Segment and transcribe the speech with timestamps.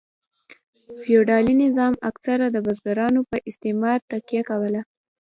[1.01, 4.81] فیوډالي نظام اکثره د بزګرانو په استثمار تکیه کوله.